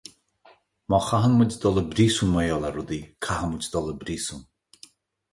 Má 0.91 0.97
chaitheann 1.07 1.35
muid 1.41 1.53
dul 1.65 1.77
i 1.81 1.83
bpríosún 1.89 2.31
mar 2.35 2.45
gheall 2.47 2.65
ar 2.69 2.73
rudaí, 2.77 2.99
caithfidh 3.27 3.49
muid 3.51 3.67
dul 3.75 3.91
i 3.91 3.93
bpríosún. 3.99 4.41